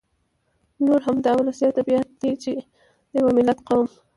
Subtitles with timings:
[0.83, 2.51] نو همدا ولسي ادبيات دي چې
[3.11, 3.87] د يوه ملت، قوم